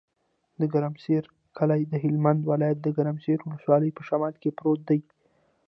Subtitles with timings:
[0.59, 1.23] د ګرمسر
[1.57, 4.99] کلی د هلمند ولایت، ګرمسر ولسوالي په شمال کې پروت دی.